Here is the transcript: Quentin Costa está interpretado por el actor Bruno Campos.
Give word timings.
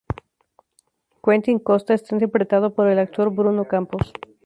Quentin 1.23 1.57
Costa 1.59 1.93
está 1.93 2.15
interpretado 2.15 2.73
por 2.73 2.87
el 2.87 2.97
actor 2.97 3.29
Bruno 3.31 3.67
Campos. 3.67 4.11